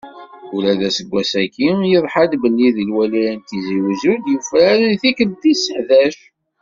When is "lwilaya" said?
2.89-3.33